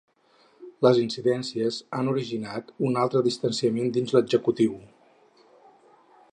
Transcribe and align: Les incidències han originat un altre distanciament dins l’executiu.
Les 0.85 1.01
incidències 1.01 1.77
han 1.97 2.09
originat 2.15 2.73
un 2.91 2.99
altre 3.03 3.23
distanciament 3.29 3.95
dins 3.99 4.17
l’executiu. 4.17 4.77